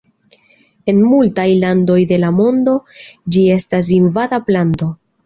En 0.93 1.01
multaj 1.09 1.45
landoj 1.63 1.97
de 2.11 2.17
la 2.21 2.31
mondo 2.37 2.73
ĝi 3.37 3.45
estas 3.57 3.91
invada 3.99 4.41
planto. 4.49 4.91